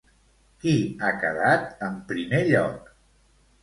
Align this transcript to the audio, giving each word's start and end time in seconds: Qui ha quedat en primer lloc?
Qui 0.63 0.73
ha 1.09 1.13
quedat 1.25 1.87
en 1.91 2.03
primer 2.11 2.45
lloc? 2.53 2.95